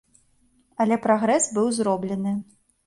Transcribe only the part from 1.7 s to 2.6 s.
зроблены.